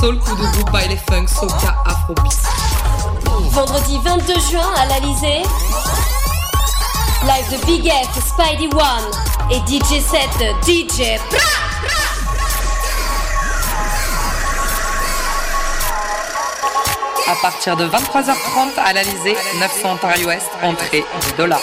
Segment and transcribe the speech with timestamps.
[0.00, 2.32] Dancehall, coup de groupe, baile funk, soca, afrobeat.
[3.50, 5.42] Vendredi 22 juin à l'Alizé.
[7.22, 9.10] Live de Big F, Spidey One
[9.50, 10.30] et DJ set
[10.64, 11.38] DJ Pra
[17.30, 21.60] À partir de 23h30 à l'Alizé, 900 Ontario Ouest, entrée 10 dollars.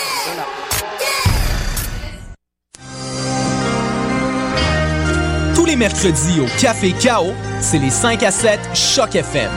[5.56, 9.50] Tous les mercredis au Café Chaos, c'est les 5 à 7 Choc FM.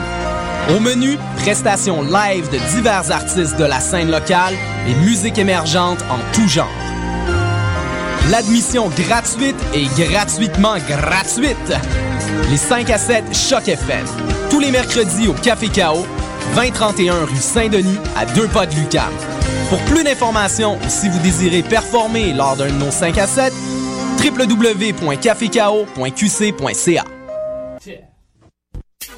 [0.75, 4.53] Au menu, prestations live de divers artistes de la scène locale
[4.87, 6.69] et musique émergente en tout genre.
[8.29, 11.73] L'admission gratuite et gratuitement gratuite.
[12.49, 14.05] Les 5 à 7 Choc FM.
[14.49, 16.05] Tous les mercredis au Café Chaos,
[16.55, 19.11] 2031 rue Saint-Denis, à deux pas de Lucam.
[19.69, 23.53] Pour plus d'informations ou si vous désirez performer lors d'un de nos 5 à 7,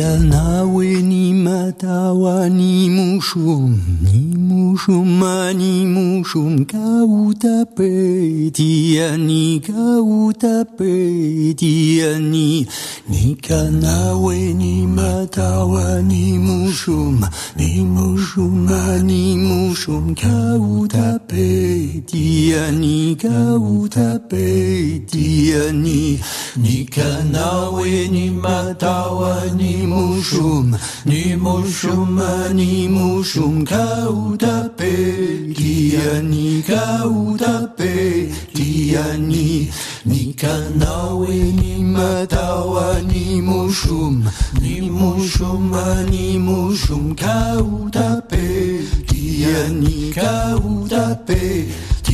[0.00, 4.36] Nikanawe ni matawa ni mushum ni
[4.70, 5.20] mushum
[5.58, 12.68] ni mushum kauta pe tiani kauta pe tiani
[13.10, 17.18] Nikanawe ni matawa ni mushum
[17.56, 18.70] ni mushum
[19.02, 26.20] ni mushum kauta pe tiani kauta pe tiani
[26.56, 32.20] Nikanawe ni matawa ni mushum ni mushum
[32.54, 39.70] ni mushum kauta utape, kia ni ka utape, kia ni,
[40.04, 44.24] ni kanawe, ni matawa, ni mushum,
[44.60, 45.72] ni mushum,
[46.10, 51.68] ni mushum ka utape, kia ni ka utape,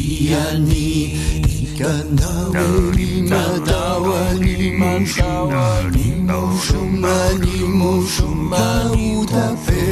[0.06, 1.18] Kiani
[1.66, 9.82] Ikanawe Nima Dawa Nima Dawa Nimo Shuma Nimo Shuma Utape.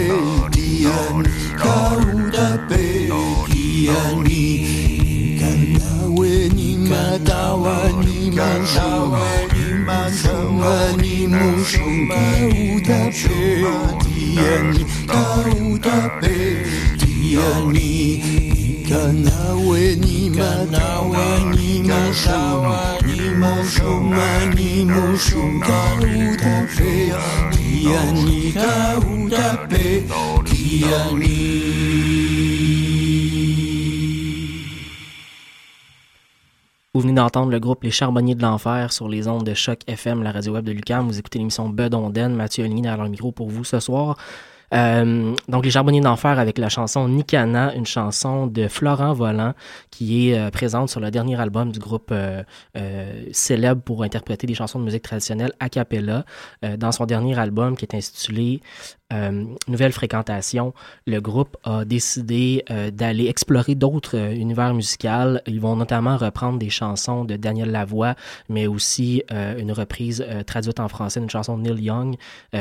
[0.55, 3.11] Kiani Kautape
[3.51, 4.45] Kiani
[5.35, 12.23] Ikanawe Nima Dawa Nima Dawa Nima Dawa Nimo Shuma
[12.77, 13.67] Utape.
[13.99, 16.39] Kiani Kautape
[17.03, 17.91] Kiani
[18.84, 22.05] ni matawa ni ni
[31.19, 31.35] ni
[36.93, 40.23] Vous venez d'entendre le groupe Les Charbonniers de l'Enfer sur les ondes de Choc FM,
[40.23, 41.06] la radio web de Lucam.
[41.06, 42.35] Vous écoutez l'émission Bud Onden.
[42.35, 44.17] Mathieu Oligny dans le micro pour vous ce soir.
[44.75, 49.55] Euh, donc, Les Charbonniers d'Enfer avec la chanson Nikana, une chanson de Florent Volant
[49.91, 52.43] qui est euh, présente sur le dernier album du groupe euh,
[53.32, 56.25] célèbre pour interpréter des chansons de musique traditionnelle a cappella.
[56.79, 58.61] Dans son dernier album qui est intitulé
[59.14, 60.75] euh, Nouvelle Fréquentation,
[61.06, 65.38] le groupe a décidé euh, d'aller explorer d'autres euh, univers musicaux.
[65.46, 68.14] Ils vont notamment reprendre des chansons de Daniel Lavoie,
[68.49, 72.16] mais aussi une reprise traduite en français d'une chanson de Neil Young.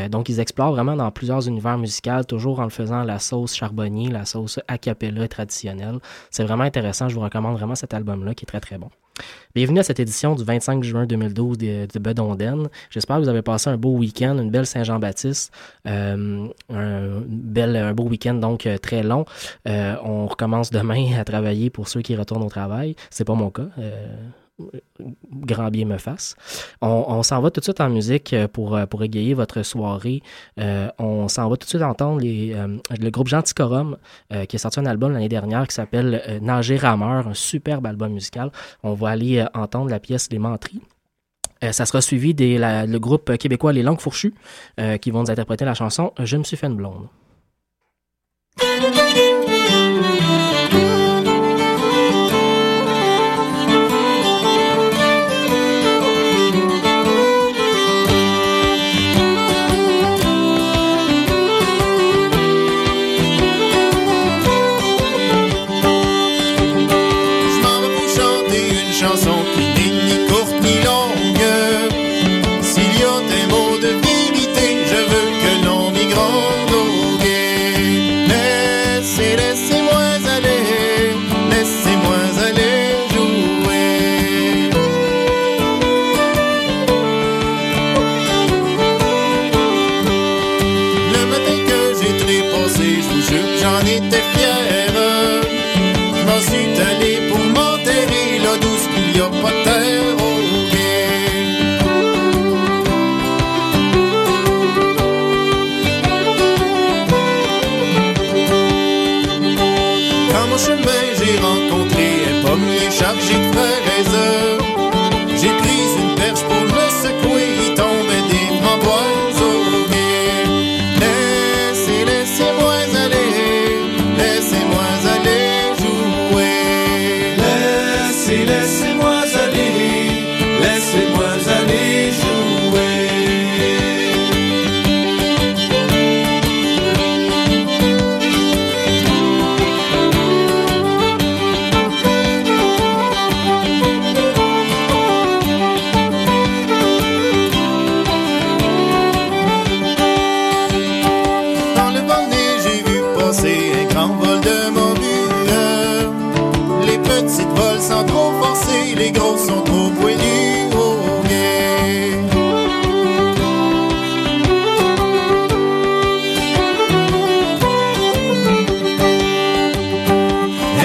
[0.09, 4.25] Donc, ils explorent vraiment dans plusieurs univers musicaux, toujours en faisant la sauce charbonnier, la
[4.25, 5.99] sauce a cappella traditionnelle.
[6.31, 7.09] C'est vraiment intéressant.
[7.09, 8.89] Je vous recommande vraiment cet album-là qui est très, très bon.
[9.55, 12.69] Bienvenue à cette édition du 25 juin 2012 de, de Bedonden.
[12.89, 15.53] J'espère que vous avez passé un beau week-end, une belle Saint-Jean-Baptiste,
[15.87, 19.25] euh, un, beau week-end donc euh, très long.
[19.67, 22.95] Euh, on recommence demain à travailler pour ceux qui retournent au travail.
[23.11, 23.67] C'est pas mon cas
[25.31, 26.35] grand bien me fasse.
[26.81, 30.21] On, s'en va tout de suite en musique euh, pour, euh, pour égayer votre soirée.
[30.59, 32.55] Euh, on s'en va tout de suite entendre les,
[32.99, 33.97] le groupe Genticorum
[34.47, 38.51] qui a sorti un album l'année dernière qui s'appelle Nager Rameur, un superbe album musical.
[38.83, 40.81] On va aller entendre la pièce Les Mentries.
[41.71, 44.33] ça sera suivi des le groupe québécois Les Langues Fourchues
[45.01, 47.07] qui vont nous interpréter la chanson Je me suis fait une blonde.
[110.53, 114.12] mon chemin, j'ai rencontré un pommier chargé de frères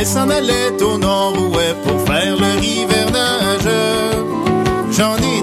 [0.08, 3.68] s'en allait au nord-ouest pour faire le rivernage.
[4.90, 5.42] J'en ai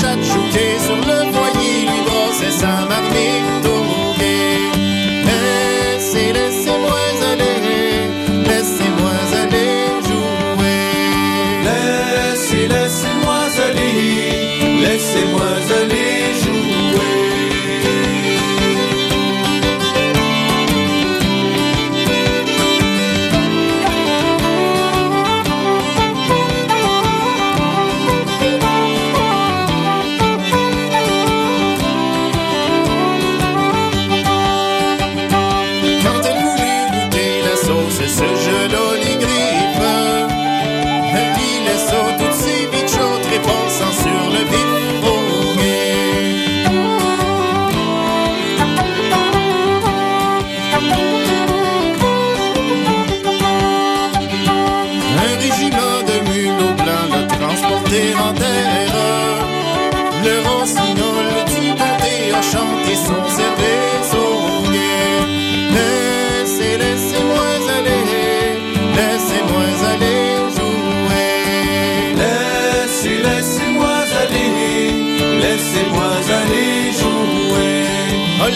[0.00, 3.53] chatte joutait sur le foyer, lui brossait sa matinée.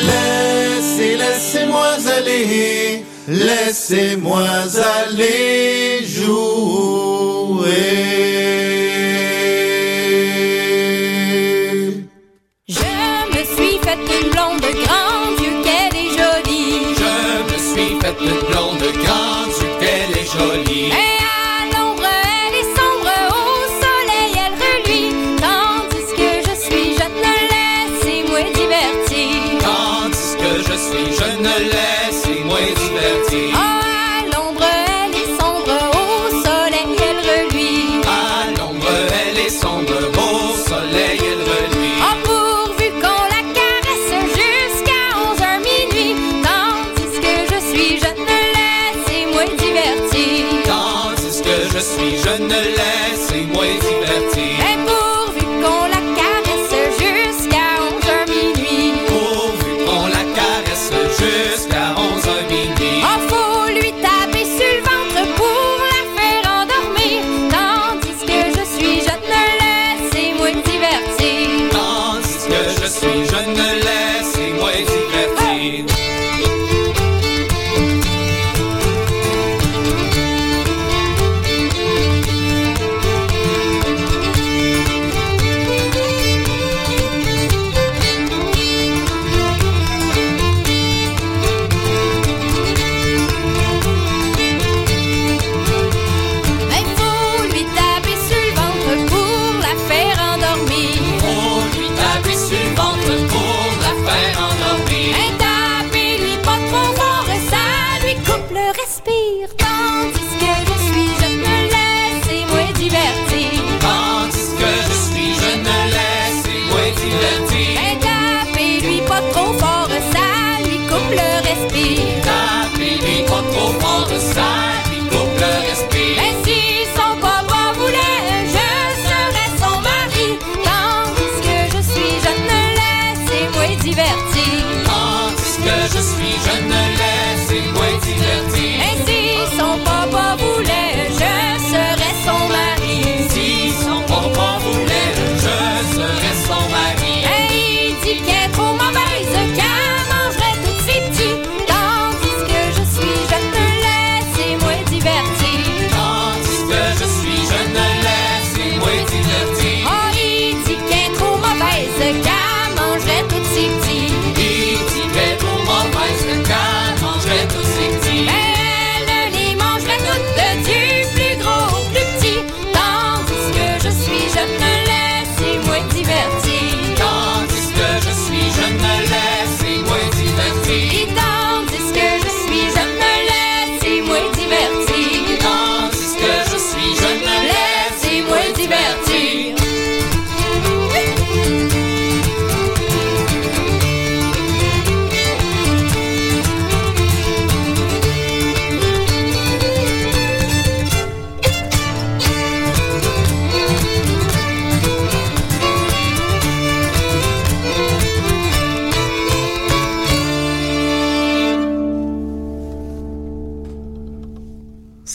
[0.06, 4.44] Laissez, laissez-moi aller, laissez-moi
[5.00, 6.97] aller jour.
[30.78, 31.87] suis, je ne l'ai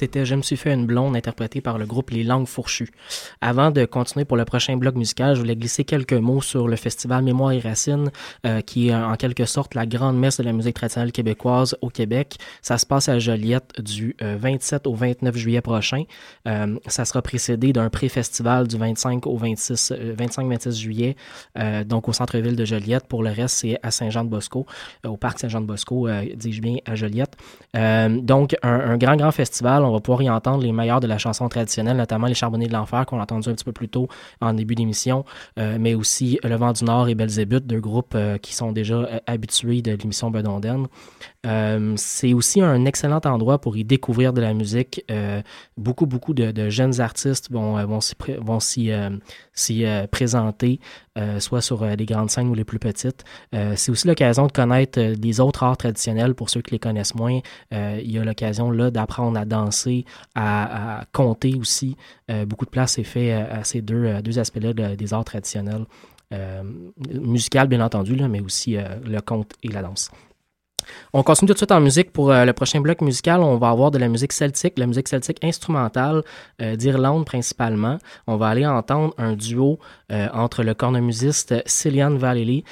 [0.04, 2.92] C'était Je me suis fait une blonde, interprété par le groupe Les Langues Fourchues.
[3.40, 6.76] Avant de continuer pour le prochain bloc musical, je voulais glisser quelques mots sur le
[6.76, 8.12] festival Mémoire et Racines,
[8.46, 11.88] euh, qui est en quelque sorte la grande messe de la musique traditionnelle québécoise au
[11.88, 12.36] Québec.
[12.62, 16.04] Ça se passe à Joliette du euh, 27 au 29 juillet prochain.
[16.50, 21.16] Euh, ça sera précédé d'un pré-festival du 25 au 26, euh, 25-26 juillet,
[21.58, 23.08] euh, donc au centre-ville de Joliette.
[23.08, 24.66] Pour le reste, c'est à Saint-Jean-de-Bosco,
[25.06, 27.38] euh, au parc Saint-Jean-de-Bosco, euh, dis-je bien, à Joliette.
[27.78, 29.86] Euh, donc, un, grand, grand festival.
[29.94, 33.06] Va pouvoir y entendre les meilleurs de la chanson traditionnelle, notamment les Charbonniers de l'Enfer,
[33.06, 34.08] qu'on a entendu un petit peu plus tôt
[34.42, 35.26] en début d'émission,
[35.60, 38.96] euh, mais aussi Le Vent du Nord et Belzébuth, deux groupes euh, qui sont déjà
[38.96, 40.88] euh, habitués de l'émission Bedonden.
[41.46, 45.06] Euh, c'est aussi un excellent endroit pour y découvrir de la musique.
[45.78, 48.92] Beaucoup, beaucoup de, jeunes artistes vont, vont s'y,
[50.12, 50.80] présenter,
[51.17, 53.24] euh, soit sur euh, les grandes scènes ou les plus petites.
[53.53, 56.79] Euh, c'est aussi l'occasion de connaître euh, les autres arts traditionnels pour ceux qui les
[56.79, 57.39] connaissent moins.
[57.74, 60.05] Euh, il y a l'occasion là d'apprendre à danser,
[60.36, 61.96] à, compter aussi.
[62.32, 65.86] Euh, beaucoup de place est fait à, ces deux, euh, aspects-là de- des arts traditionnels.
[66.34, 66.63] Euh,
[67.12, 70.10] musical, bien entendu, mais aussi euh, le conte et la danse.
[71.13, 73.42] On continue tout de suite en musique pour euh, le prochain bloc musical.
[73.42, 76.24] On va avoir de la musique celtique, la musique celtique instrumentale
[76.62, 77.98] euh, d'Irlande principalement.
[78.28, 79.80] On va aller entendre un duo
[80.12, 82.63] euh, entre le cornemusiste Cillian Vallely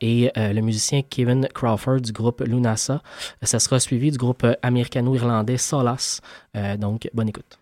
[0.00, 3.02] et le musicien Kevin Crawford du groupe Lunasa.
[3.42, 6.20] Ça sera suivi du groupe américano-irlandais Solas.
[6.78, 7.58] Donc, bonne écoute.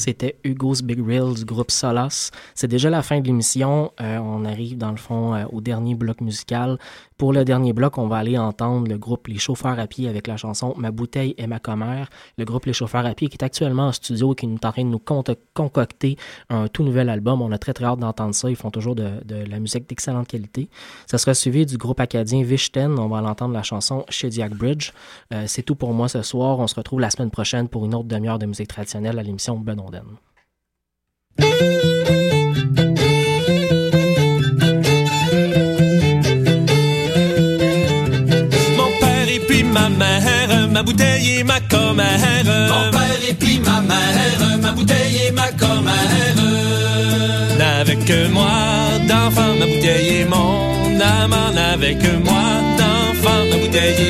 [0.00, 2.30] C'était Hugo's Big Reel du groupe Solas.
[2.54, 3.92] C'est déjà la fin de l'émission.
[4.00, 6.78] Euh, on arrive dans le fond euh, au dernier bloc musical.
[7.20, 10.26] Pour le dernier bloc, on va aller entendre le groupe Les Chauffeurs à pied avec
[10.26, 12.08] la chanson Ma bouteille et ma commère.
[12.38, 14.72] Le groupe Les Chauffeurs à pied qui est actuellement en studio et qui est en
[14.72, 15.02] train de nous
[15.52, 16.16] concocter
[16.48, 17.42] un tout nouvel album.
[17.42, 18.48] On a très très hâte d'entendre ça.
[18.48, 20.70] Ils font toujours de, la musique d'excellente qualité.
[21.06, 22.98] Ça sera suivi du groupe acadien Vichten.
[22.98, 24.92] On va l'entendre la chanson Shediac Bridge.
[25.34, 26.58] Euh, c'est tout pour moi ce soir.
[26.58, 29.58] On se retrouve la semaine prochaine pour une autre demi-heure de musique traditionnelle à l'émission
[29.58, 30.06] Benonden.
[39.70, 42.44] Ma mère, ma bouteille et ma commère.
[42.44, 46.36] Mon père et puis ma mère, ma bouteille et ma commère.
[47.80, 48.50] Avec moi
[49.08, 51.56] d'enfant, ma bouteille et mon amant.
[51.72, 52.46] Avec moi
[52.78, 54.09] d'enfant, ma bouteille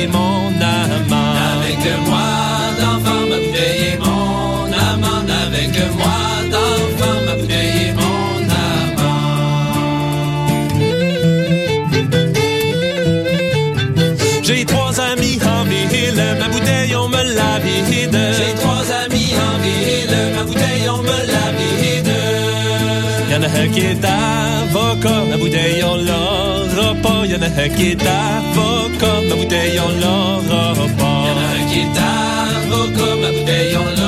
[25.81, 27.25] bouteille on l'aura pas.
[27.25, 31.23] Y'en a un qui est avocat, ma bouteille on l'aura pas.
[31.27, 34.00] Y'en a un qui est avocat, ma bouteille on l'aura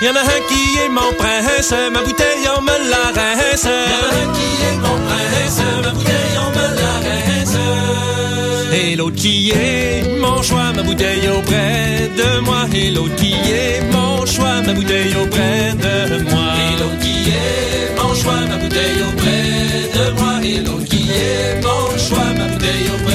[0.00, 3.64] Y'en a un qui est mon prince, ma bouteille on me la rince.
[3.64, 7.56] Y'en a un qui est mon prince, ma bouteille on me la rince.
[8.72, 12.66] Et l'autre qui est mon choix, ma bouteille auprès de moi.
[12.72, 16.54] Et l'autre qui est mon choix, ma bouteille auprès de moi.
[16.62, 20.34] Et l'autre qui est mon choix, ma bouteille auprès de moi.
[20.44, 23.07] Et l'autre qui est mon choix, ma bouteille auprès de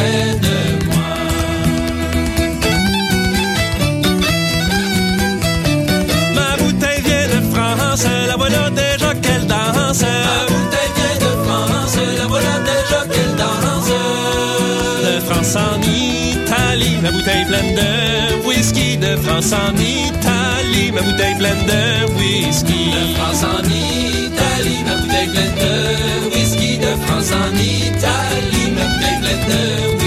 [17.43, 18.97] bouteille pleine de whisky.
[18.97, 22.91] De France en Italie, ma bouteille pleine de whisky.
[22.91, 26.77] De France en Italie, ma bouteille pleine de whisky.
[26.77, 30.03] De France en Italie, ma bouteille pleine de whisky.